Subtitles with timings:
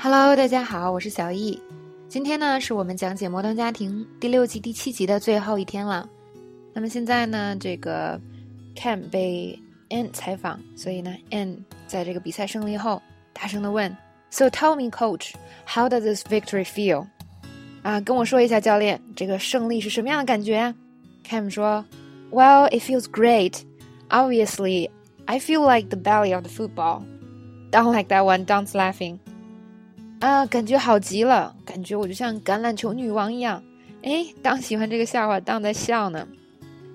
[0.00, 1.60] Hello，大家好，我是小易。
[2.08, 6.08] 今天呢，是我们讲解《摩登家庭》第六季第七集的最后一天了。
[6.72, 8.20] 那么现在呢，这个
[8.76, 9.58] Cam 被
[9.88, 11.56] Ann 采访，所以呢，Ann
[11.86, 13.96] 在这个比赛胜利后，大声的问：“
[14.30, 15.32] So tell me, Coach,
[15.66, 17.06] how does this victory feel？”
[17.82, 20.74] 啊，跟我说一下，教练，这个胜利是什么样的感觉啊？
[21.28, 21.84] Cam 说：“
[22.30, 23.62] Well, it feels great.
[24.08, 24.90] Obviously,
[25.24, 27.02] I feel like the belly of the football.
[27.72, 28.44] Don't like that one.
[28.44, 29.18] Don't laughing.”
[30.21, 33.61] 啊，感觉好极了，感觉我就像橄榄球女王一样。
[34.03, 36.27] 哎，当喜欢这个笑话，当在笑呢。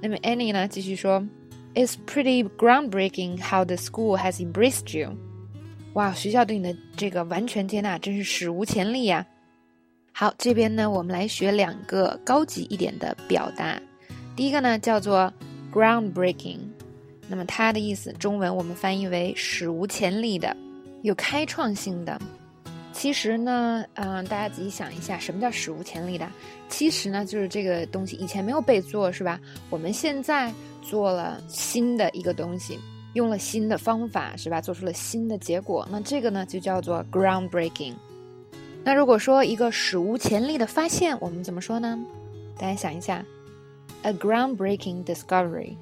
[0.00, 1.26] 那么 Annie 呢，继续说
[1.74, 5.12] ，It's pretty groundbreaking how the school has embraced you。
[5.94, 9.26] 哇，学校对你的这个完全接纳，真是史无前例呀。
[10.12, 13.76] 好，这边呢，我们来学两个高级一点的表达。
[14.36, 15.32] 第一个呢，叫做
[15.72, 16.58] groundbreaking，
[17.28, 20.56] 那么它的意思，中文我们翻译为史无前例的，
[21.02, 22.20] 有开创性的。
[22.98, 26.26] 其实呢，嗯，大家仔细想一下，什么叫史无前例的？
[26.70, 29.38] 其实呢，就是这个东西以前没有被做，是吧？
[29.68, 32.80] 我们现在做了新的一个东西，
[33.12, 34.62] 用了新的方法，是吧？
[34.62, 37.94] 做出了新的结果，那这个呢，就叫做 groundbreaking。
[38.82, 42.02] 那如果说一个史无前例的发现，我们怎么说呢？
[42.58, 43.22] 大家想一下
[44.02, 45.76] ，a groundbreaking discovery。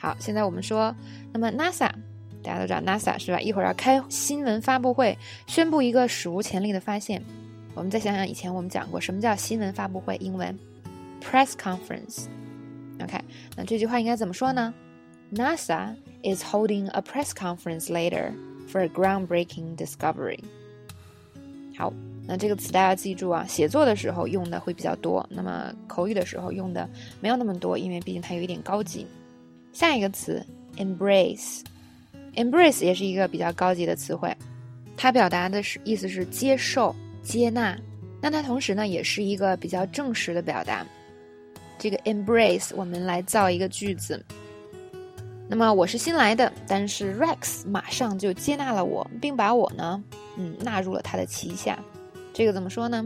[0.00, 0.92] 好，现在我们说，
[1.32, 1.88] 那么 NASA。
[2.42, 3.40] 大家都知道 NASA 是吧？
[3.40, 7.22] 一会儿要开新闻发布会，宣布一个史无前例的发现。
[7.74, 10.58] 我们再想想以前我们讲过什么叫新闻发布会，英文
[11.22, 12.26] press conference。
[13.02, 13.18] OK，
[13.56, 14.74] 那这句话应该怎么说呢
[15.32, 18.32] ？NASA is holding a press conference later
[18.70, 20.40] for a groundbreaking discovery。
[21.76, 21.92] 好，
[22.26, 26.88] 那这个词大家记住啊，写作的时候用的会比较多，那么口语的时候用的
[27.20, 29.06] 没有那么多，因为毕竟它有一点高级。
[29.72, 30.44] 下一个词
[30.76, 31.60] embrace。
[32.40, 34.34] Embrace 也是一个比较高级的词汇，
[34.96, 37.78] 它表达的是意思是接受、接纳。
[38.22, 40.86] 那它同时呢，也是一个比较正式的表达。
[41.78, 44.24] 这个 embrace，我们来造一个句子。
[45.48, 50.02] 那么我是新来的，但是 Rex 马上就接纳了我，并把我呢，
[50.38, 51.78] 嗯，纳入了他的旗下。
[52.32, 53.04] 这个怎么说呢？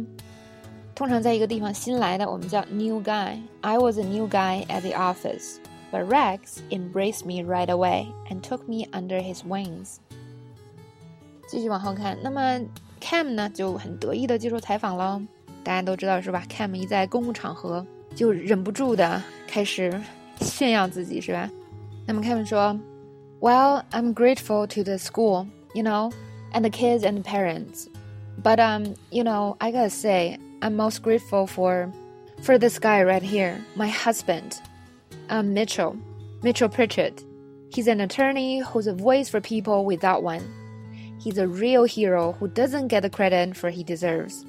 [0.95, 3.37] 通常在一个地方新来的，我们叫 new guy。
[3.63, 5.57] I was a new guy at the office。
[5.94, 9.98] But Rex embraced me right away and took me under his wings。
[11.48, 12.60] 继续往后看，那么
[13.02, 15.20] Cam 呢就很得意的接受采访喽。
[15.64, 16.44] 大家都知道是吧？
[16.48, 20.00] Cam 一在公共场合就忍不住的开始
[20.42, 21.50] 炫耀自己是吧？
[22.06, 22.80] 那么 Cam 说：“
[23.42, 26.12] Well, I'm grateful to the school, you know,
[26.54, 27.88] and the kids and the parents.
[28.44, 31.92] But um, you know, I gotta say, I'm most grateful for
[32.44, 34.62] for this guy right here, my husband.”
[35.30, 35.96] um, Mitchell,
[36.42, 37.22] Mitchell Pritchard.
[37.72, 40.42] He's an attorney who's a voice for people without one.
[41.20, 44.46] He's a real hero who doesn't get the credit for he deserves.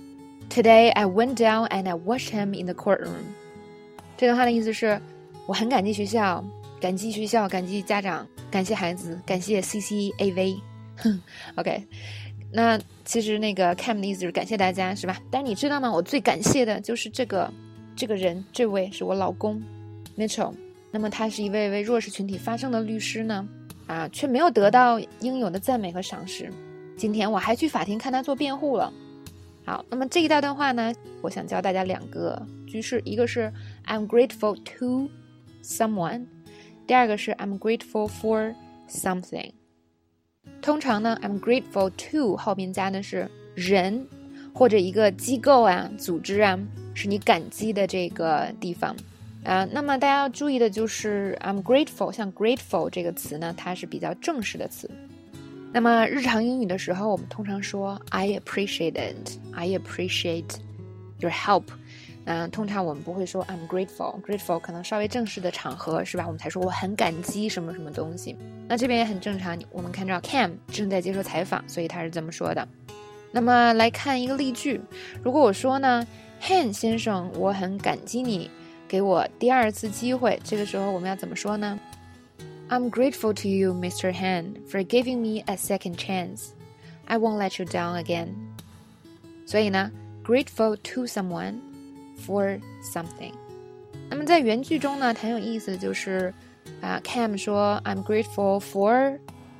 [0.49, 3.35] Today I went down and I watched him in the courtroom.
[4.17, 5.01] 这段话的意思是，
[5.47, 6.45] 我很感激学校，
[6.81, 11.87] 感激学校，感激家长，感谢孩子，感谢 CCAV。OK，
[12.53, 15.19] 那其实那个 Cam 的意思是感谢大家，是吧？
[15.31, 15.91] 但是你知道吗？
[15.91, 17.51] 我最感谢的就是这个
[17.97, 19.63] 这个人，这位是我老公
[20.18, 20.54] Mitchell。
[20.92, 23.48] 那么他是一位为弱势群体发声的律师呢，
[23.86, 26.50] 啊，却没有得到应有的赞美和赏识。
[26.96, 28.94] 今天我还去法庭看他做辩护了。
[29.66, 33.52] 好，那么这一大段话呢，我想教大家两个句式，一个是
[33.86, 35.10] I'm grateful to
[35.64, 36.26] someone，
[36.88, 38.56] 第二个是 I'm grateful for
[38.88, 39.52] something。
[40.62, 44.08] 通常呢，I'm grateful to 后面加的是人
[44.54, 46.58] 或者一个机构啊、组织啊，
[46.94, 48.96] 是你感激的这个地方。
[49.46, 54.90] 啊，那么大家要注意的就是，I'm grateful，像 grateful 这个词呢，它是比较正式的词。
[55.72, 60.56] 那么日常英语的时候，我们通常说 I appreciate it，I appreciate
[61.20, 61.66] your help。
[62.26, 66.24] 嗯，通常我们不会说 I'm grateful，grateful 可能稍微正式的场合是吧？
[66.26, 68.36] 我们才说我很感激什么什么东西。
[68.68, 72.68] 那这边也很正常，我们看到 Cam 正在接受采访，所以他是这么说的。
[73.32, 74.82] 那么来看一个例句，
[75.22, 76.08] 如果我说呢
[76.42, 78.50] ，Han 先生，我很感激你。
[78.89, 81.79] 给我第二次机会，这个时候我们要怎么说呢？
[82.69, 84.13] I'm grateful to you, Mr.
[84.13, 86.51] Han, for giving me a second chance.
[87.07, 88.29] I won't let you down again.
[89.45, 89.91] 所以呢，
[90.25, 91.55] grateful to someone
[92.25, 93.33] for something。
[94.09, 96.33] 那么在原句中呢，很有意思的就是
[96.81, 99.19] 啊，Cam 说 I'm grateful for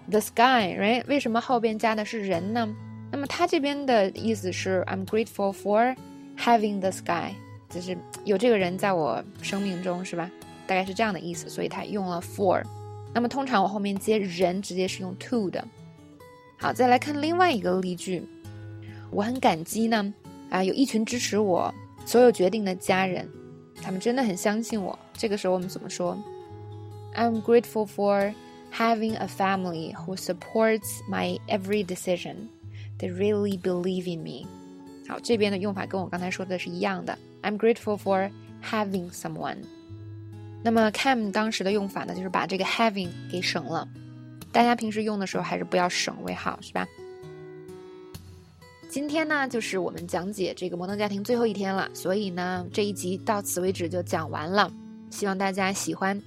[0.09, 1.05] the sky, right？
[1.09, 2.69] 为什么后边加的是人呢？
[3.11, 5.97] 那么他这边的意思是 I'm grateful for
[6.39, 7.35] having the sky。
[7.76, 10.32] 就是有这个人在我生命中，是吧？
[10.66, 12.64] 大概是这样的意思，所以他用了 for。
[13.14, 15.62] 那么通常我后面接人，直接是用 to 的。
[16.58, 18.24] 好，再来看另外一个例句
[19.12, 20.14] 我很感激呢，
[20.50, 21.74] 啊，有一群支持我
[22.06, 23.30] 所有决定的家人，
[23.82, 24.98] 他们真的很相信我。
[25.12, 26.18] 这个时候我们怎么说
[27.14, 28.34] ？I'm grateful for
[28.72, 32.48] having a family who supports my every decision.
[32.98, 34.48] They really believe in me.
[35.08, 37.18] 好，这边的用法跟我刚才说的是一样的。
[37.44, 38.32] I'm grateful for
[38.64, 39.58] having someone.
[40.64, 43.88] 那么 Cam 当时的用法呢，就是把这个 having 给省了。
[44.52, 46.88] 大家平时用的时候还是不要省为好，是吧？
[48.90, 54.72] 今天呢，就是我们讲解这个摩登家庭最后一天了，所以呢，这一集到此为止就讲完了。
[55.12, 56.20] 希望大家喜欢。